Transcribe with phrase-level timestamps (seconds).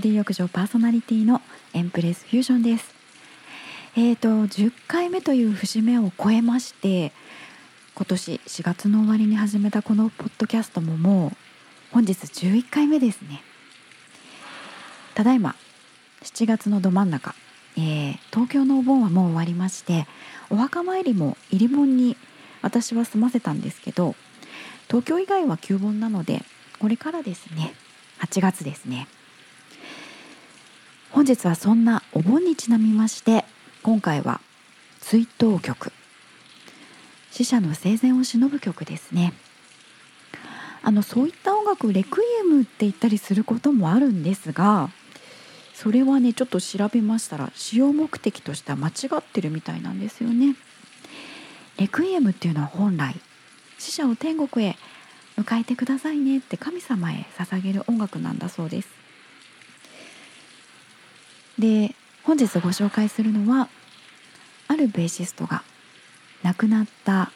[0.00, 1.42] ディ浴場パーソナリティの
[1.74, 2.94] エンプレスフュージョンです。
[3.96, 7.12] えーと10回目という節目を超えまして
[7.94, 11.36] 今年4月の終わりに始めたこのポッドキャストももう
[11.92, 13.42] 本日11回目ですね。
[15.14, 15.54] ただいま
[16.22, 17.34] 7月のど真ん中、
[17.76, 20.06] えー、東京のお盆はもう終わりまして
[20.48, 22.16] お墓参りも入り盆に
[22.62, 24.14] 私は済ませたんですけど
[24.86, 26.42] 東京以外は旧盆なので
[26.78, 27.74] これからですね。
[28.20, 29.08] 8月ですね。
[31.12, 33.44] 本日はそんなお盆にちなみまして
[33.82, 34.40] 今回は
[35.00, 35.92] 追悼曲。
[37.32, 39.32] 死者の生前を偲ぶ曲ですね。
[40.82, 44.88] あのそういった音楽レクイエムって言ったりすることもあるんですが
[45.74, 50.54] それはねちょっと調べましたら使用目的としては間違ってるみたいなんですよね。
[51.76, 53.16] レクイエムっていうのは本来
[53.78, 54.76] 死者を天国へ
[55.36, 59.09] 迎えてくださいねって神様へ捧げる音楽なんだそうです。
[61.58, 63.68] で本日ご紹介するのは
[64.68, 65.62] あるベーシストが
[66.42, 67.32] 亡くなった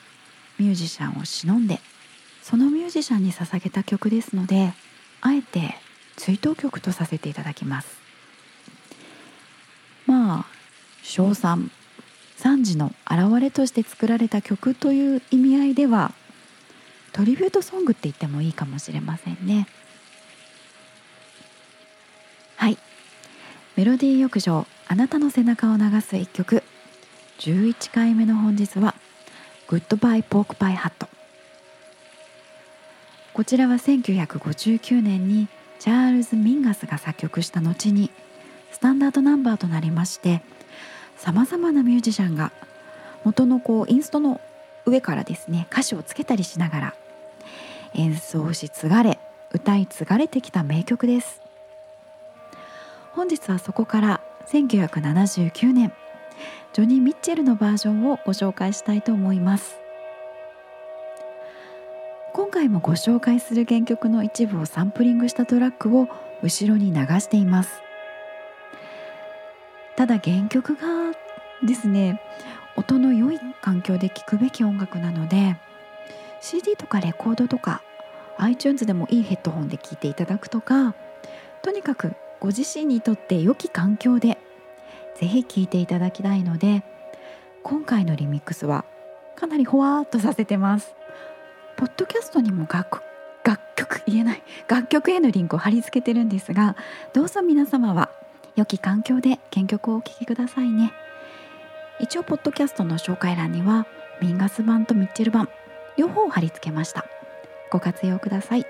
[0.58, 1.80] ミュージシャンを偲んで
[2.42, 4.72] そのミュージシャンに捧げた曲ですので
[5.20, 5.74] あえて
[6.16, 7.98] 追悼曲とさせていただきます。
[10.06, 10.46] まあ
[11.02, 11.70] 称賛
[12.36, 16.12] 賛辞の表れとして作られた曲という意味合いでは
[17.12, 19.66] トリビュートソングって言ってもいいかもしれませんね。
[23.76, 26.62] メロディー浴場あなたの背中を流す一曲。
[27.40, 28.94] 11回目の本日は
[29.66, 31.08] 「グッドバイポークパイハット」
[33.34, 35.48] こちらは1959年に
[35.80, 38.12] チャールズ・ミンガスが作曲した後に
[38.70, 40.42] スタンダードナンバーとなりまして
[41.16, 42.52] さまざまなミュージシャンが
[43.24, 44.40] 元のこうインストの
[44.86, 46.94] 上からですね歌詞をつけたりしながら
[47.94, 49.18] 演奏し継がれ
[49.52, 51.43] 歌い継がれてきた名曲です。
[53.14, 55.92] 本日はそこから1979年
[56.72, 59.78] ジョニー・ミッチェルのバージョンをご紹介したいと思います。
[62.32, 66.08] 今回もご紹介する原曲の一部をサンプリングしたトラックを
[66.42, 67.80] 後ろに流しています。
[69.94, 70.82] ただ原曲が
[71.64, 72.20] ですね
[72.74, 75.56] 音の良い環境で聴くべき音楽なので
[76.40, 77.80] CD とかレコードとか
[78.38, 80.96] iTunes でもいいヘッドホンで聴いていただくとか
[81.62, 84.36] とにかくご自身にとって良き環境で
[85.18, 86.84] ぜひ聴いていただきたいので
[87.62, 88.84] 今回のリミックスは
[89.34, 90.94] かなりほわっとさせてます。
[91.78, 93.00] ポッドキャストにも楽
[93.44, 96.76] 楽曲言えない楽曲へのリンクを貼り付けてるんですが
[97.14, 98.10] どうぞ皆様は
[98.56, 100.92] 良き環境で原曲をお聴きくださいね。
[101.98, 103.86] 一応ポッドキャストの紹介欄には
[104.20, 105.48] ミンガス版とミッチェル版
[105.96, 107.06] 両方貼り付けました。
[107.70, 108.66] ご活用ください。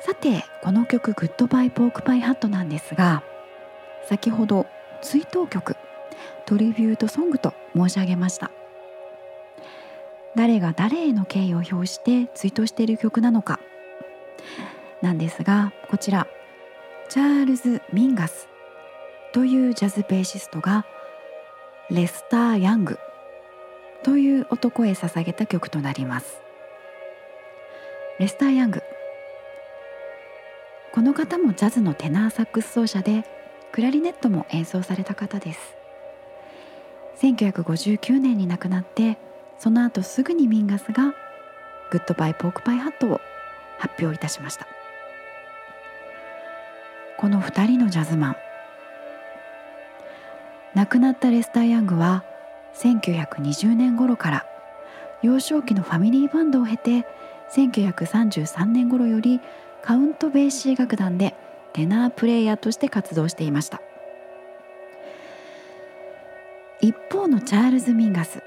[0.00, 3.22] さてこの曲「グッドバイポークパイハット」なんですが
[4.08, 4.66] 先ほど
[5.02, 5.76] 追悼曲
[6.46, 8.50] トリビュートソングと申し上げました。
[10.34, 13.58] 誰が誰への敬意を表して追悼している曲なのか
[15.02, 16.28] なんですがこちら
[17.08, 18.48] チャールズ・ミンガス
[19.32, 20.86] というジャズベーシストが
[21.90, 22.98] レスター・ヤング
[24.04, 26.40] という男へ捧げた曲となります。
[28.20, 28.82] レスター・ヤング
[30.98, 33.24] この方もジャズのテナーサックス奏者で
[33.70, 35.76] クラリネットも演奏された方です。
[37.20, 39.16] 1959年に亡くなって
[39.60, 41.14] その後すぐにミンガスが
[41.92, 43.20] 「グッドバイポークパイハット」を
[43.78, 44.66] 発表いたしました。
[47.16, 48.36] この2人のジャズマン。
[50.74, 52.24] 亡くなったレスター・ヤングは
[52.74, 54.46] 1920年頃から
[55.22, 57.06] 幼少期のファミリーバンドを経て
[57.52, 59.40] 1933年頃より
[59.88, 61.34] カウントベーシー楽団で
[61.72, 63.80] テナープレイヤーとして活動していました。
[66.82, 68.42] 一方のチャールズ・ミンガス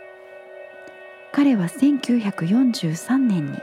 [1.31, 3.57] 彼は1943年に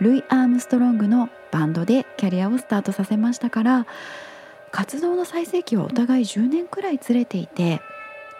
[0.00, 3.86] ルイ・アームストロングのバンドでキャリアをスタートさせましたから
[4.72, 7.80] 活動の最盛期はお互い10年くらいずれていて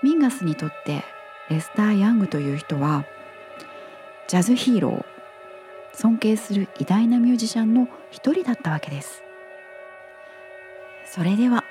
[0.03, 1.05] ミンガスにとって
[1.49, 3.05] レスター・ヤングという人は
[4.27, 5.18] ジャズヒーロー
[6.01, 9.25] 尊敬する偉大なミュージシャンの一人だったわけです。
[11.05, 11.65] それでは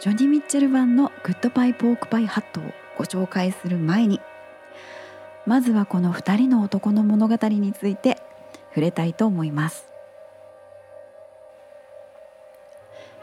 [0.00, 2.62] ジョニー・ミッチェル版の「グッドバイ・ポーク・パイ・ハット」を
[2.96, 4.20] ご紹介する前に
[5.46, 8.22] まずはこの2人の男の物語について
[8.68, 9.88] 触れたいと思います。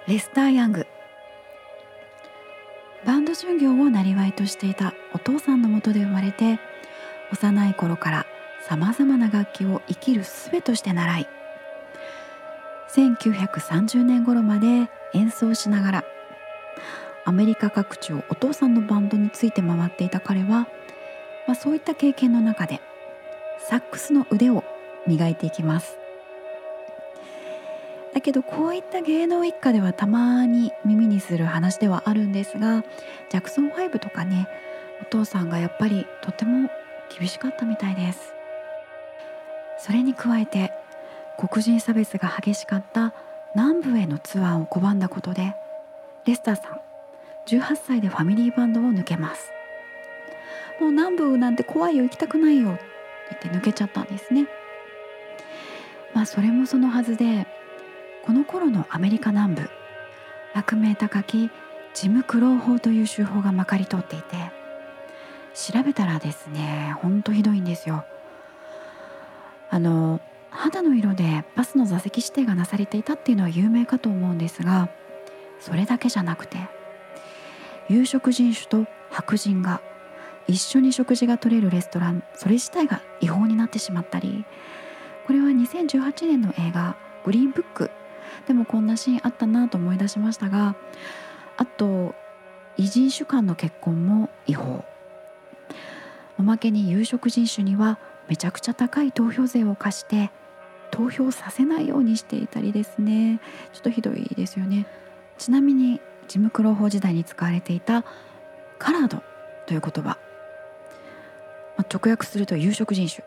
[0.09, 0.85] レスター・ヤング。
[3.05, 6.59] バンド巡業をなりわいとしていたお父さんのもとで生まれて
[7.31, 8.25] 幼い頃から
[8.67, 11.27] さまざまな楽器を生きる術として習い
[12.95, 16.03] 1930年頃まで演奏しながら
[17.25, 20.67] アメリカ各地をお父さんのバンドについて回っていた彼は、
[21.47, 22.81] まあ、そういった経験の中で
[23.59, 24.63] サックスの腕を
[25.07, 25.97] 磨いていきます。
[28.13, 32.83] だけどこういった芸能一家ではたまに耳にする話ではあるんですが
[33.29, 34.47] ジャクソン5とかね
[35.01, 36.69] お父さんがやっぱりとても
[37.09, 38.34] 厳しかったみたいです。
[39.77, 40.71] それに加えて
[41.37, 43.13] 黒人差別が激しかった
[43.55, 45.55] 南部へのツアーを拒んだことで
[46.25, 46.79] レスターさん
[47.45, 49.51] 18歳でファミリーバンドを抜けます。
[50.79, 52.83] もう南部なんて怖いよ行きたくないよって
[53.43, 54.47] 言って抜けちゃったんですね。
[56.13, 57.47] まあそれもそのはずで
[58.25, 59.69] この頃のアメリカ南部
[60.53, 61.51] 悪名高き
[61.93, 64.51] ジム・クロー法という手法がまかり通っていて
[65.53, 68.05] 調べたらですねほんとひどいんですよ。
[69.75, 74.87] あの肌の色でバスの座席指定がなされていたっていうのは有名かと思うんですが
[75.59, 76.57] それだけじゃなくて
[77.89, 79.81] 有色人種と白人が
[80.47, 84.45] 一緒に食事が取れるレストランそれ自体が違法になってしまったり
[85.27, 86.95] これは2018年の映画
[87.25, 87.91] 「グリーンブック」
[88.47, 90.77] でもこんなシーンあったなと思い出しましたが
[91.57, 92.15] あと
[92.77, 94.85] 異人種間の結婚も違法。
[96.37, 100.31] おまけに有色人種にはめちゃくちゃ高い投票税を課して
[100.91, 103.39] 投票させないようにしていたりですね。
[103.73, 104.87] ちょっとひどいですよね。
[105.37, 108.03] ちなみにジム・クロー法時代に使われていた
[108.79, 109.21] カラード
[109.65, 110.17] という言葉、
[111.77, 113.23] ま直訳すると有色人種。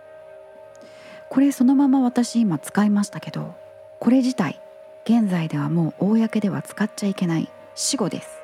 [1.28, 3.54] これそのまま私今使いましたけど
[4.00, 4.60] これ自体
[5.04, 8.38] 現在ではもう公では使っちゃいけない死語です。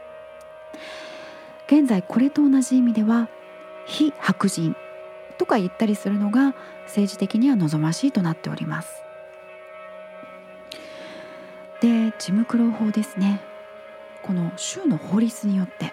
[1.66, 3.28] 現在これと同じ意味では
[3.86, 4.76] 非白人。
[5.38, 6.54] とか言ったりするのが
[6.84, 9.02] 政治的には望ましいとなっております。
[11.80, 13.40] でジムクロ法ですね。
[14.22, 15.92] この州の法律によって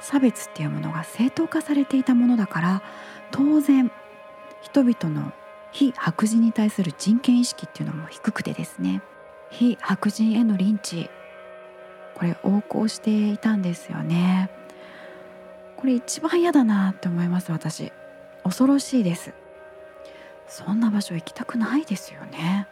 [0.00, 2.82] 差別っていうものが正当化されていたものだから
[3.30, 3.90] 当然
[4.62, 5.32] 人々の
[5.70, 9.02] 非白人に対する人権意識っていうのも低くてですね
[9.50, 11.10] 非白人へのリンチ
[12.14, 14.50] これ横行していたんですよね。
[15.76, 17.92] これ一番嫌だなって思います私。
[18.48, 19.34] 恐ろしいです。
[20.46, 22.66] そんな場所行きたくないですよね。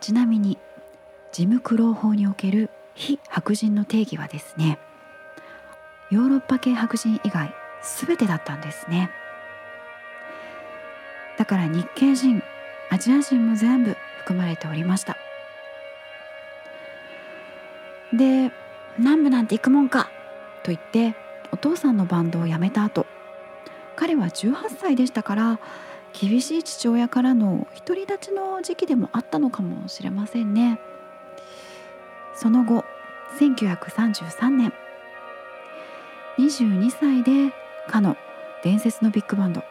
[0.00, 0.58] ちなみに
[1.32, 4.78] ジム・クロー法における非白人の定義はですね
[6.10, 7.54] ヨーロッパ系白人以外
[8.06, 9.10] 全てだったんですね。
[11.38, 12.42] だから日系人
[12.90, 15.16] アジア人も全部含まれておりました。
[18.12, 18.52] で
[18.98, 20.10] 南部なんて行くもんか
[20.62, 21.14] と言って
[21.52, 23.06] お父さんのバンドを辞めた後
[23.96, 25.60] 彼は18歳でしたから
[26.12, 30.78] 厳しい父親からの独り立ちの時期でもあったのかもしれませんね。
[32.34, 32.84] その後
[33.38, 34.72] 1933年
[36.38, 37.54] 22歳で
[37.88, 38.16] かの
[38.62, 39.62] 伝説のビッグバンド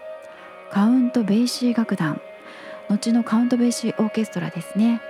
[0.71, 2.21] カウント・ベイシー楽団
[2.89, 5.01] 後のカウント・ベイシーオーケストラですね。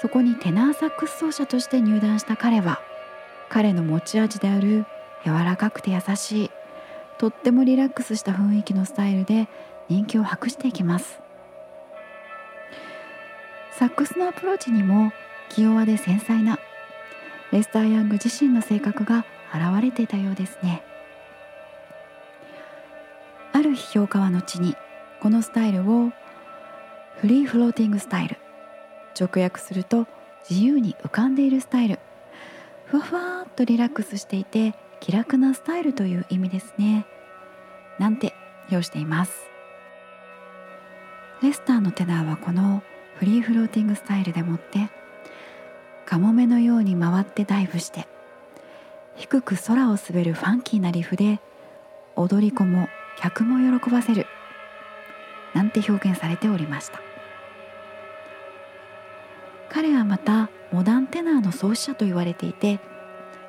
[0.00, 2.80] そこにテナーサックス奏者として入団した彼は
[3.48, 4.86] 彼の持ち味である
[5.24, 6.50] 柔らかくて優しい
[7.18, 9.48] とってもリラックスした雰囲気のスタイルで
[9.88, 11.20] 人気を博していきます。
[13.72, 15.12] サックスのアプローチにも
[15.48, 16.58] 気弱で繊細な
[17.52, 20.82] レスター・ヤング自身の性格が現れていたようですね。
[23.52, 24.76] ある批評家は後に
[25.20, 26.12] このスタイルを
[27.16, 28.36] フリーフローティングスタイル
[29.18, 30.06] 直訳すると
[30.48, 31.98] 自由に浮かんでいるスタイル。
[32.86, 37.06] ふわふわっとリラックスしていて気楽なスタイルという意味ですね。
[37.98, 38.34] なんて
[38.70, 39.48] 表しています。
[41.42, 42.82] レスターのテナーはこの
[43.16, 44.90] フリーフローティングスタイルでもって
[46.06, 48.08] カモメのように回ってダイブして
[49.16, 51.40] 低く空を滑るファンキーなリフで
[52.16, 52.88] 踊り子も
[53.20, 54.26] 客も喜ばせる。
[55.54, 57.00] なんて表現されておりました。
[59.70, 62.80] 彼はまたモダンテナーの創始者と言われていて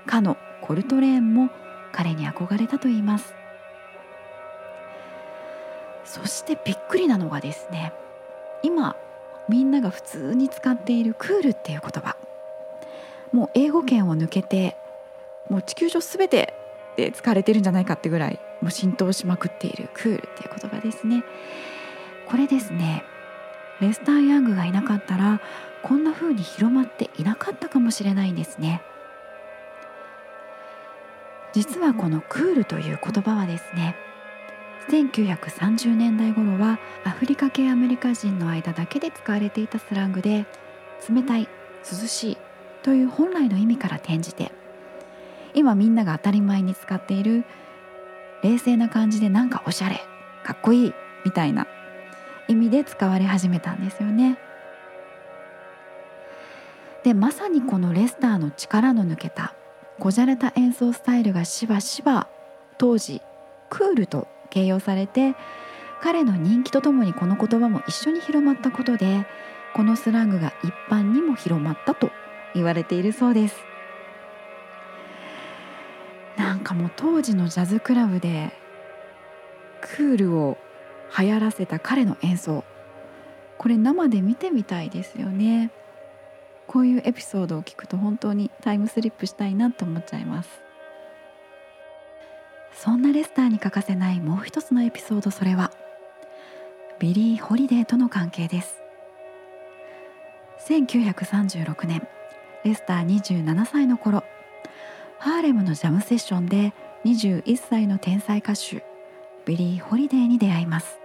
[0.05, 0.37] かの
[0.69, 1.49] コルトレーンも
[1.91, 3.33] 彼に憧れたといいます。
[6.05, 7.91] そしてびっくりなのがですね
[8.61, 8.95] 今
[9.49, 12.17] みんなが普通に使っているクールっていう言葉。
[13.31, 14.77] もう英語圏を抜けて
[15.49, 16.53] もう地球上全て
[16.97, 21.23] で使われてるんじゃないかってぐらいもう浸透しまくっているクールっていう言葉ですね。
[22.27, 23.03] これですね
[23.81, 25.41] レスター・ヤングがいなかったら
[25.81, 28.83] こんな風に広まっていなかったかもしれないんですね。
[31.53, 33.95] 実はこのクールという言葉はですね
[34.89, 40.45] 1930年代頃はアフリカ系アメリカ人の間だけで使われていたスラングで
[41.09, 41.47] 冷たい
[41.89, 42.37] 涼しい
[42.83, 44.51] という本来の意味から転じて
[45.53, 47.45] 今みんなが当たり前に使っている
[48.43, 50.01] 冷静な感じでなんかおしゃれ
[50.43, 50.93] かっこいい
[51.25, 51.67] みたいな
[52.47, 54.39] 意味で使われ始めたんですよね。
[57.03, 59.53] でまさにこのレスターの力の抜けた
[59.99, 62.27] こじゃれた演奏スタイルがしばしば
[62.77, 63.21] 当時
[63.69, 65.35] クールと形容されて
[66.01, 69.27] 彼の人気とともにこの言葉も一緒に広まったことで
[69.73, 72.09] このスラングが一般にも広まったと
[72.55, 73.57] 言われているそうです。
[76.37, 78.53] なんかもう当時のジャズクラブで
[79.81, 80.57] クールを
[81.17, 82.63] 流行らせた彼の演奏。
[83.57, 85.71] これ生で見てみたいですよね。
[86.69, 90.61] こういうエピソードを聞くと本当にタイムスリップしたいなと思っちゃいます。
[92.73, 95.71] そんなレスターに欠かせないもう一つのエピソードそれは
[96.99, 98.83] ビリー・ホリデーとの関係です。
[100.67, 102.07] 1936年
[102.63, 104.23] レスター27歳の頃
[105.17, 106.73] ハーレムのジャムセッションで
[107.03, 108.85] 21歳の天才歌手
[109.43, 110.99] ビリー・ホリデーに出会います。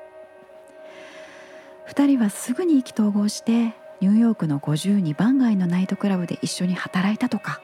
[1.89, 7.61] 2人はすぐに意気投合してニューヨークの52番街のナイトクラブで一緒に働いたとか。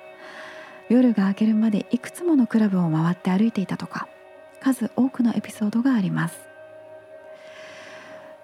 [0.88, 4.08] 夜が明けるまでいくつものクラブを回って歩いていたとか。
[4.60, 6.38] 数多くのエピソードがあります。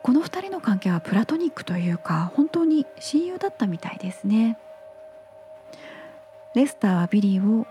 [0.02, 4.56] この2人の関係はプラトニックというか本当に親友だったみたいですね。
[6.54, 7.66] レスターはビリーを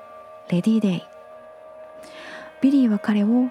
[0.50, 1.04] レディーデイ。
[2.62, 3.50] ビリーは彼を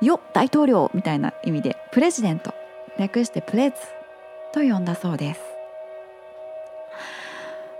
[0.00, 2.54] よ大統領みたいな意味でプレジデント。
[2.98, 3.80] 略してプレズ
[4.52, 5.40] と呼んだそうです。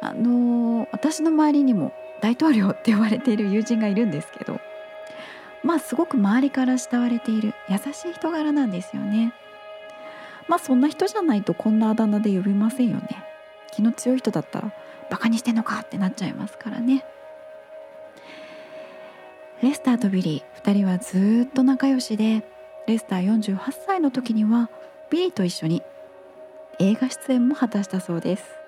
[0.03, 4.61] あの、私の周りにも大統領って呼ばれている友人がいるんですけど
[5.63, 9.33] まあすごく周りから慕われている優しい人柄なんですよね。
[10.49, 13.25] まあそんな人じゃないとこんなあだ名で呼びませんよね。
[13.71, 14.73] 気の強い人だったら
[15.09, 17.05] バカにしてんのかってなっちゃいますからね。
[19.63, 22.45] レスターとビリー2人はずっと仲良しで
[22.89, 24.69] レスター48歳の時には
[25.11, 25.83] ビリーと一緒に
[26.81, 28.62] 映画出演も果たしたそうです。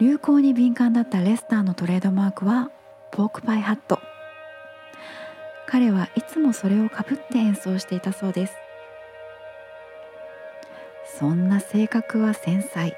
[0.00, 2.70] 流行に敏感だったレスターのトレードマークは
[3.12, 4.00] ポークパイハット。
[5.66, 8.54] 彼はいつもそれをかぶって演奏していたそうです。
[11.18, 12.96] そんな性格は繊細。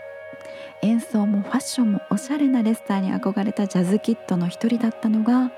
[0.83, 5.50] 演奏もファッションもおしゃれなレスターに憧れたジャズキッドの一人だったのが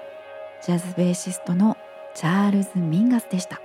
[0.65, 1.77] ジャズベーシストの
[2.15, 3.61] チャールズ・ミンガスでした。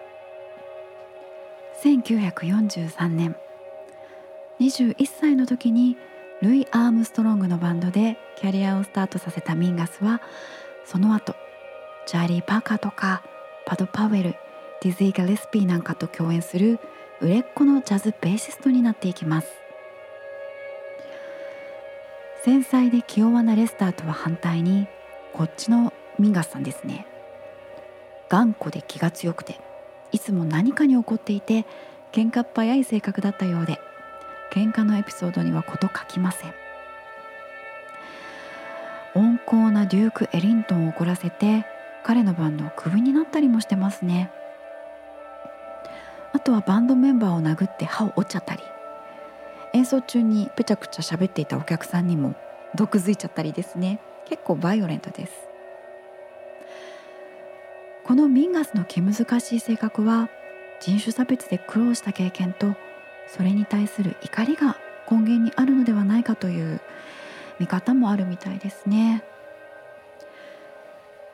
[1.83, 3.35] 1943年。
[4.59, 5.97] 21歳の時に
[6.43, 10.21] ルイ・アームストロングのバンドでキャリアをスタートさせたミンガスは
[10.83, 11.35] その後
[12.05, 13.23] チャーリー・パーカーとか
[13.65, 14.35] パド・パウエル
[14.81, 16.81] ディズイ・ガレスピーなんかと共演する
[17.21, 19.47] 売れっ子のジャズベーシストになっていきます。
[22.43, 24.87] 繊細で気弱なレスターとは反対に
[25.31, 27.07] こっちのミンガスさんですね。
[28.27, 29.61] 頑固で気が強くて
[30.11, 31.65] いつも何かに怒っていて
[32.11, 33.79] 喧嘩っ早い性格だったようで。
[34.53, 36.53] 喧嘩のエピソードには事書きません。
[39.15, 41.65] 温厚なデューク・エリントンを怒らせて
[42.03, 44.31] 彼のバンドをクビになったりもしてますね。
[46.33, 48.61] あとはバンドメンバーを殴って歯を折っちゃったり。
[49.73, 52.35] 演奏中にぺちゃくちゃ喋っていたお客さんにも
[52.75, 53.99] 毒づいちゃったりですね。
[54.25, 55.33] 結構バイオレントです。
[58.03, 60.29] このミンガスの気難しい性格は
[60.79, 62.75] 人種差別で苦労した経験と
[63.35, 64.77] それに対する怒りが
[65.09, 66.79] 根源にあるのではないかという
[67.59, 69.23] 見方もあるみたいですね。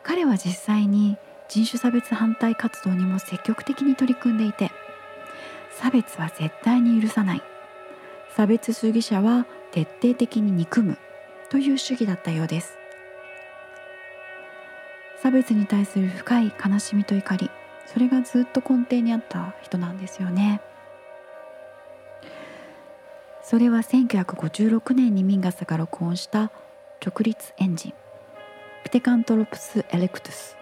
[0.01, 1.17] 彼は実際に
[1.49, 4.71] 人種差別反対活動にも積極的に取り組んでいて
[5.71, 7.41] 差別は絶対に許さない。
[8.35, 10.97] 差別主義者は徹底的に憎む
[11.49, 12.77] という主義だったようです。
[15.21, 17.51] 差別に対する深い悲しみと怒り
[17.85, 20.61] それがずっと根底にあった人なんですよね。
[23.49, 26.51] それは1956年にミンガスが録音した
[27.03, 27.93] 直立エンジン
[28.85, 30.55] 「ピテカントロプス・エレクトゥス」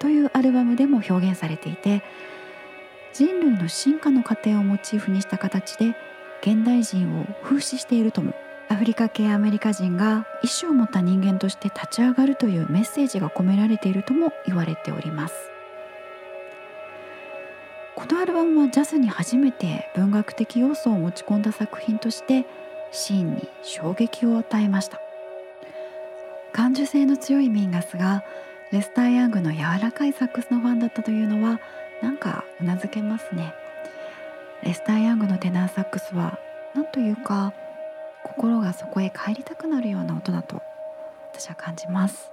[0.00, 2.02] というアルバムでも表現されていて
[3.12, 5.94] 人類の進化の過程をモチーフにした形で
[6.40, 8.32] 現代人を風刺しているとも
[8.70, 15.49] アフリカ系アメリカ人が意志を持った人間として立ち上がるというメッセージが込められているとも言われております。
[18.00, 22.46] このアルバムはジャズに初めて文学的要素を持ち込んだ作品として
[22.92, 24.98] シーンに衝撃を与えました。
[26.50, 28.24] 感受性の強いミンガスが
[28.72, 31.60] レスター・ヤングの柔らかいサックスのファンだったというのは
[32.02, 33.52] なんかうなずけますね。
[34.62, 36.38] レスター・ヤングのテナーサックスは
[36.74, 37.52] 何というか
[38.24, 40.62] 心がそこへ帰りたくなるような音だと
[41.34, 42.32] 私は感じます。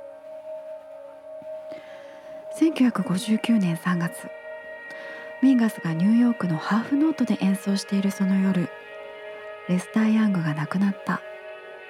[2.57, 4.29] 1959年3月
[5.41, 8.69] ミンガスがニューヨークのハーフノートで演奏しているその夜
[9.69, 11.21] レスター・ヤングが亡くなった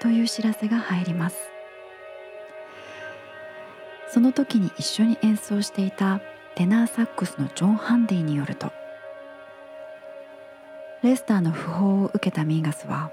[0.02, 1.38] という知らせが入ります。
[4.10, 6.22] その時に一緒に演奏していた
[6.56, 8.72] テナーサックスのジョン・ハンディによると
[11.04, 13.12] レスターの訃報を受けたミンガスは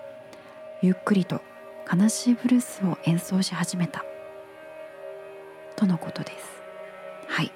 [0.83, 1.43] ゆっくりと
[1.93, 4.05] 悲しいブルースを演奏し始めた
[5.77, 6.63] とのことです。
[7.27, 7.53] はい。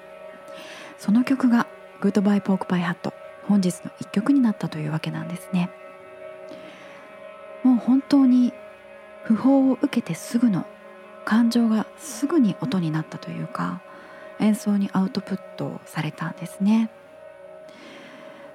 [0.97, 1.65] その曲が
[2.01, 3.13] 「グッドバイ・ポーク・パイ・ハット」
[3.47, 5.69] 本日の一曲になったというわけなんですね。
[7.63, 8.53] もう本当に
[9.25, 10.65] 訃報を受けてすぐの
[11.25, 13.81] 感情がすぐに音になったというか
[14.39, 16.89] 演奏にアウトプットされたんですね。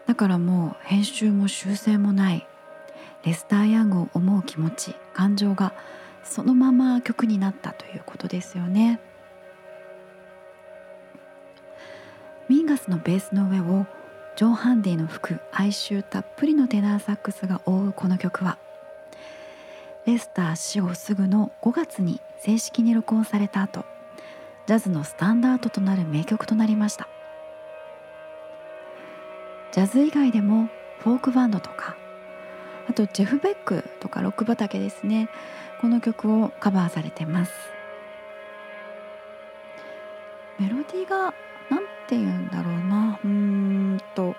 [0.06, 2.46] だからもう編集も修正もない
[3.24, 5.72] レスター・ヤングを思う気持ち感情が
[6.22, 9.00] そのまま曲になったということですよね。
[12.48, 13.86] ミンガスのベースの上を
[14.36, 18.58] ジョン・ハンディの吹く哀愁たっぷりのテナーサックスが覆うこの曲は
[20.06, 23.86] レスター死後すぐの5月に正式に録音された後
[24.66, 27.08] ジャズのスタンダードとなる名曲となりました。
[29.72, 30.68] ジャズ以外でも
[31.00, 31.96] フォークバンドとか
[32.88, 35.28] あとジェフ・ベックとかロック畑ですね
[35.80, 37.52] この曲をカバーされてます。
[40.60, 41.34] メロディーが
[42.06, 43.18] て言うんだろうな。
[43.22, 44.36] うーんと。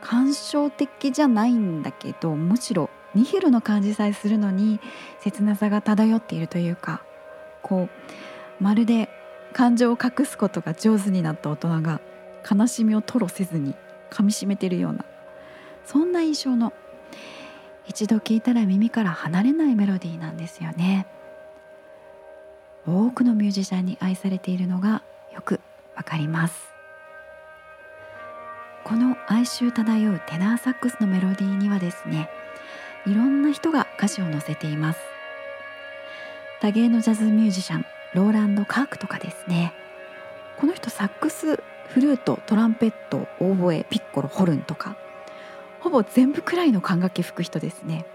[0.00, 4.80] 感傷的じゃないんだけどむしろニヒルの感じさえするのに
[5.20, 7.02] 切なさが漂っているというか。
[7.62, 7.88] こ
[8.60, 9.08] うまるで
[9.52, 12.00] 感情を隠すことが上手になった大人が
[12.50, 13.74] 悲しみを吐露せずに
[14.10, 15.04] 噛みしめてるような。
[15.84, 16.72] そんな印象の
[17.86, 21.06] 一度聴いたら耳から離れないメロディーなんですよね。
[22.86, 25.60] 多くのミュージシャンに愛されているのがよく
[25.96, 26.72] わかります。
[28.84, 32.28] この哀愁漂うテナーサックスのメロディーにはですね
[33.06, 35.00] いろんな人が歌詞を載せています。
[36.60, 39.72] 多芸のジャズミュージシャンローランド・カークとかですね
[40.58, 41.56] この人サックス
[41.88, 44.96] フルートトランペットオーボエピッコロホルンとか
[45.80, 48.06] ほぼ全部くらいの管楽器吹く人ですね。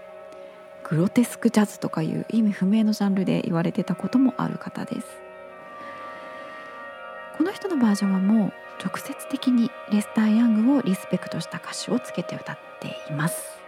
[0.84, 5.06] グロテスクジャズとかいう意味不明のジャンルで言われてたこともある方です。
[7.68, 8.52] のバージョンはもう
[8.84, 13.58] 直接的にレスター・ヤングをリスペクトした歌詞をつけて歌っています。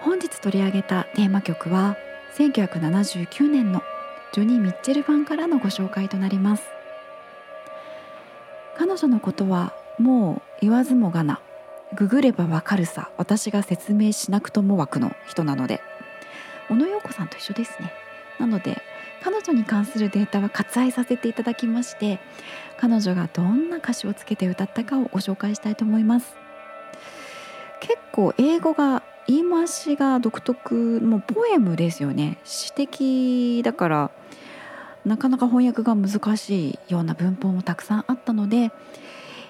[0.00, 1.96] 本日取り上げたテーマ曲は
[2.36, 3.82] 1979年の
[4.32, 6.64] ジョニー・ミッチェルファンからのご紹介となります。
[8.76, 11.40] 彼女のことはもう言わずもがな
[11.94, 15.82] ググればわかるさ私が説明しなくとも枠の人なので
[16.68, 17.92] 小野陽子さんと一緒ですね。
[18.38, 18.80] なので
[19.22, 22.20] 彼女に関するデータは割愛させていただきまして
[22.78, 26.36] 彼女がどんな歌詞をつけて歌ったかをご紹介したいと思います。
[27.80, 32.38] 結構英語が言い回しが独特もうポエムですよね。
[32.44, 34.10] 詩的だから
[35.04, 38.70] なかなか翻訳が難しいような文法もたくさんあったので、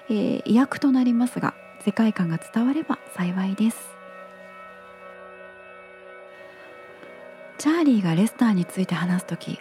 [0.09, 1.53] えー、意訳となりますが
[1.83, 4.00] 世界観が伝われば幸いです。
[7.61, 9.59] チャーリーがレスターについて話す時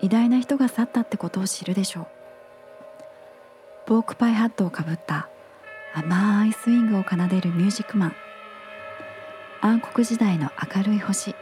[0.00, 2.06] 偉大な人が去ったってことを知るでしょう。
[3.86, 5.28] ポークパイハットをかぶった
[5.94, 8.14] 甘いスイングを奏でるミュージックマン。
[9.60, 11.36] 暗黒時代の明るい星。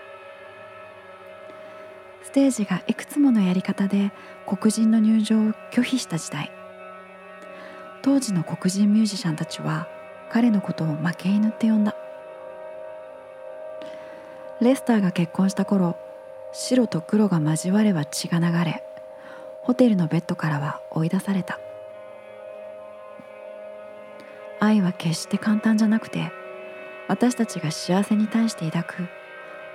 [2.24, 4.12] ステージがいくつものやり方で
[4.44, 6.52] 黒人の入場を拒否した時代。
[8.02, 9.88] 当時の黒人ミュージシャンたちは
[10.30, 11.96] 彼のことを負け犬って呼んだ。
[14.60, 15.96] レスターが結婚した頃
[16.52, 18.82] 白と黒が交われば血が流れ
[19.62, 21.60] ホテルのベッドからは追い出された。
[24.58, 26.30] 愛は決して簡単じゃなくて
[27.08, 29.08] 私たちが幸せに対して抱く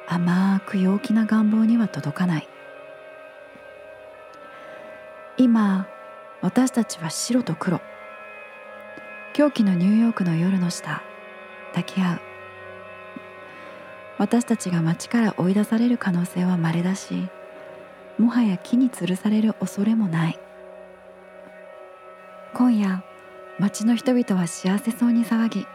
[0.07, 2.47] 甘く陽気な願望には届かない。
[5.37, 5.87] 今
[6.41, 7.81] 私たちは白と黒。
[9.33, 11.01] 狂気のニューヨークの夜の下
[11.69, 12.34] 抱き合う。
[14.17, 17.27] 私たちが街から追い出される可能性は稀だし
[18.17, 20.39] もはや木に吊るされる恐れもない。
[22.53, 23.03] 今夜
[23.59, 25.67] 街の人々は幸せそうに騒ぎ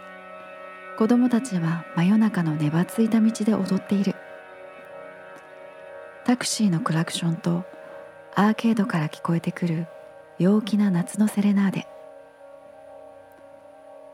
[0.96, 4.14] 子供たちは真夜中の粘ついた道で踊っている。
[6.24, 7.64] タクシーのクラクションと
[8.34, 9.86] アーケードから聞こえてくる
[10.38, 11.86] 陽気な夏のセレナーデ。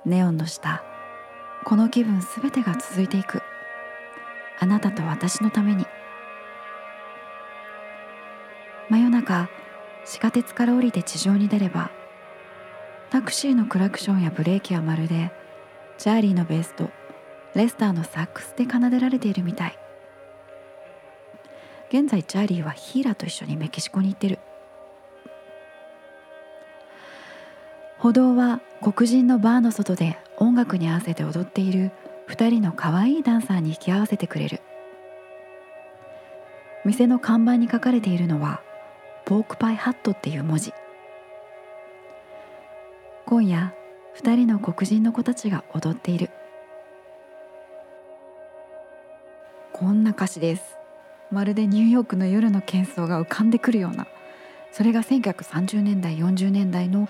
[0.04, 0.82] ネオンの下
[1.64, 3.42] この気分すべてが続いていく。
[4.66, 5.86] あなたと私のために。
[8.88, 9.48] 真夜中
[10.04, 11.92] 地下鉄から降りて地上に出れば
[13.10, 15.32] タクシーのクラクションやブレーキはまるで
[15.98, 16.90] チャーリーのベースと
[17.54, 19.78] レスターのサックスで奏でられているみたい。
[21.88, 24.40] 現在チャーリーはヒーラーと一緒にメキシコに行ってる。
[27.98, 31.92] 歩道は黒人のバーの外で音楽に合わせて踊っている
[32.28, 34.60] 2人の可愛いダンサーに引き合わせてくれる。
[36.84, 38.60] 店の看板に書かれているのは
[39.26, 40.72] 「ポークパイハット」っていう文字。
[43.24, 43.74] 今夜
[44.16, 46.30] 2人の黒人の子たちが踊っている。
[49.72, 50.78] こんな歌詞です。
[51.30, 54.06] まるでニューヨークの夜の喧騒が浮かんでくるような。
[54.72, 57.08] それが1930年代40年代の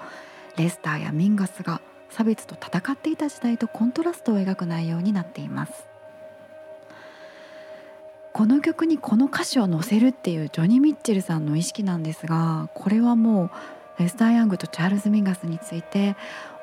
[0.57, 1.81] レスターやミンガスが
[2.17, 5.87] 差別と戦っていた時代とコントラストを描く内容になっています。
[8.33, 13.51] この曲にこの歌詞を載せるっていうジョニー・ミッチェルさんの意識なんですがこれはも
[13.99, 16.17] うレスター・ヤングとチャールズ・ミンガスについて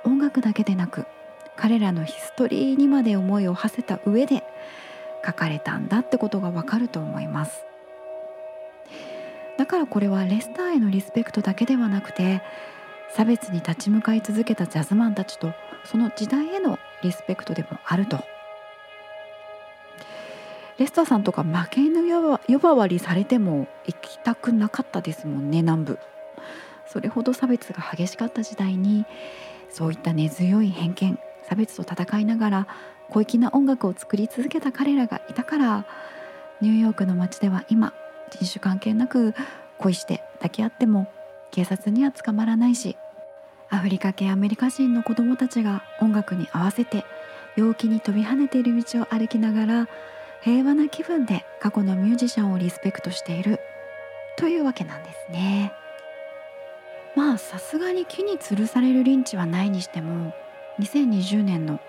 [0.03, 1.05] 音楽だけでなく
[1.55, 4.43] 彼らのヒストリーにまで思いを馳せた上で
[5.23, 7.63] 書かれたんだってことがわかると思います。
[9.57, 12.41] だからこれはレスターへのリスペクトだけではなくて
[13.15, 15.53] 差別に立ち向かい続けたジャズマンたちと
[15.85, 18.23] その時代へのリスペクトでもあると。
[20.79, 22.01] レスターさんとか負け犬
[22.47, 25.99] 呼ばわりされても行きたくなかったですもんね南部。
[26.87, 29.05] それほど差別が激しかった時代に
[29.69, 32.67] そういった根強い偏見差別と戦いながら
[33.09, 35.85] 小粋な音楽を作り続けた彼らがいたから
[36.61, 37.93] ニューヨークの街では今
[38.31, 39.33] 人種関係なく
[39.77, 41.11] 恋して抱き合っても
[41.51, 42.97] 警察には捕まらないし
[43.73, 47.05] アフリカ系アメリカ人の子どもたちが音楽に合わせて
[47.55, 49.89] 陽気に飛び跳ねている道を歩きながら
[50.41, 53.59] 平和な気分で過去のミュージシャンをリスペクトしている
[54.37, 55.73] というわけなんですね。
[57.15, 60.35] まあさすがに木に吊るされるリンチはないにしても
[60.79, 61.79] 2020年の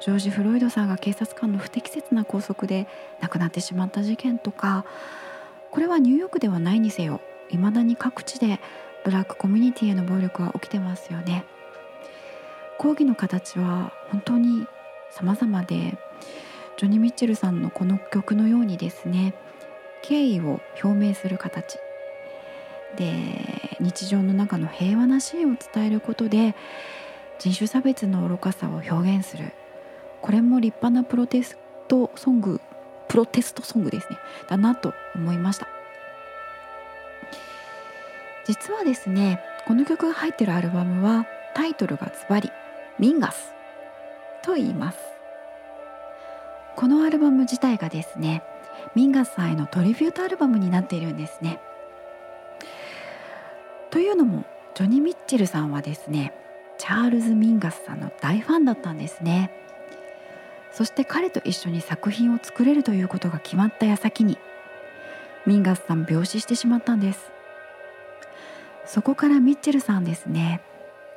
[0.00, 2.86] ジョージ・フロイドさんが警察官の不適切な拘束で
[3.20, 4.84] 亡くなってしまった事件とか
[5.70, 8.60] これはニューヨークではないにせよいまだに各地で
[9.04, 11.44] ブラックコミュニティへの暴力は起きてますよね。
[12.78, 14.66] 抗議の形は本当に
[15.10, 15.98] 様々で
[16.78, 19.34] ジョニー・ミッチェルさんのこの曲のようにですね
[20.02, 21.78] 敬意を表明する形。
[22.96, 26.56] で日常の中の平和なシーンを伝えることで
[27.38, 29.52] 人種差別の愚かさを表現する。
[30.22, 31.56] これも立派なプロテス
[31.88, 32.60] トソング
[33.08, 34.18] プロテストソングですね。
[34.48, 35.79] だなと思いました。
[38.44, 42.50] 実はですねこの曲が入ってるアルバムはタイトルがズバリ
[42.98, 43.52] 「ミンガス」
[44.42, 44.98] と言います。
[46.76, 48.42] このアルバム自体がですね
[48.94, 51.60] ミンガスさんへのトリビュートアルバムになっているんですね。
[53.90, 56.32] というのもジョニー・ミッチェルさんはですね
[56.78, 59.50] チャールズ・ミンガスさんの大ファンだったんですね。
[60.72, 64.38] そして彼と一緒に作品を作れるということが決まった矢先に
[65.44, 67.32] ミンガスさん病死してしまったんです。
[68.86, 70.60] そこからミッチェルさんですね。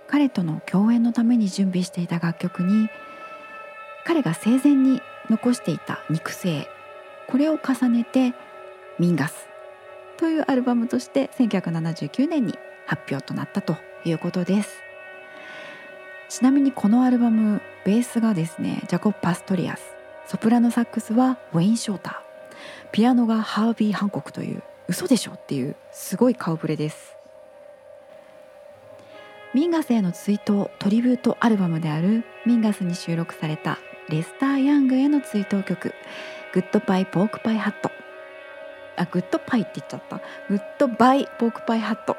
[0.07, 2.89] 彼との共演のために準備していた楽曲に
[4.05, 6.67] 彼が生前に残していた肉声
[7.27, 8.33] これを重ねて
[8.99, 9.47] 「ミンガス」
[10.17, 14.83] というアルバムとして1979年に発表となったということです。
[16.29, 19.83] ちなみにこのアルバムベースがですねジャコッパストリアス
[20.25, 27.12] ソプラノサックスはウェイン・ショーターピアノがハービー・ハンコクという嘘でしょっていうすごい顔ぶれです。
[29.53, 33.77] ミンガスへの追悼トリビュートアルバムであるミンガスに収録された
[34.09, 35.93] レスター・ヤングへの追悼曲
[36.53, 37.91] 「グッドパイ・ポークパイ・ハット」
[38.97, 40.21] あグッドパイって言っちゃった。
[40.49, 42.17] グッドバイ・ポークパイ・ハット、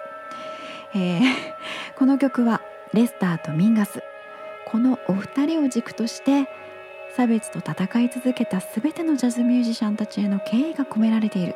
[0.94, 1.22] えー、
[1.96, 2.60] この曲は
[2.92, 4.02] レスターとミンガス。
[4.66, 6.48] このお二人を軸として
[7.16, 11.54] 差別と戦い続けた全てのジャズミュージシャンたちへの敬意が込められている。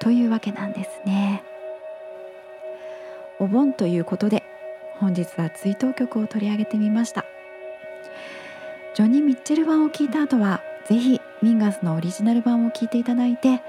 [0.00, 1.42] というわけなんですね。
[3.40, 4.43] お盆ということで
[5.04, 7.26] 本日は追悼曲を取り上げてみました。
[8.94, 13.60] ジョニー・ミッチェル版を聞いた後はぜひミンガスのオリジナル版を聴いていただいて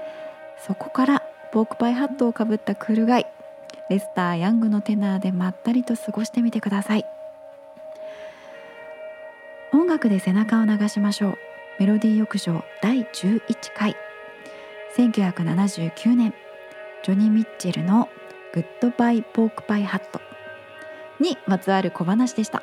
[0.66, 1.22] そこから
[1.52, 3.26] ポークパイハットをかぶったクールガイ
[3.90, 7.04] レスター・ヤングのテナーでまったりと過ごしてみてください。
[9.74, 11.38] 音楽で背中を流しましょう。
[11.78, 13.40] メロディー浴場第11
[13.76, 13.94] 回。
[14.96, 16.32] 1979年。
[17.04, 18.08] ジョニー・ミッチェルの
[18.54, 20.20] 「グッドバイ・ポークパイ・ハット」
[21.20, 22.62] にまつわる小話でした。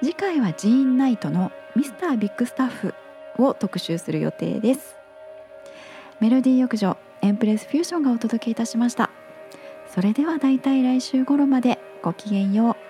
[0.00, 2.94] 次回はジーン・ナイトの「ミスター・ビッグ・スタッフ」
[3.38, 4.96] を特集する予定です。
[6.20, 9.10] メロディー浴場エンプレスフュージョンがお届けいたしました。
[9.88, 12.89] それではだいたい来週頃までごきげんよう。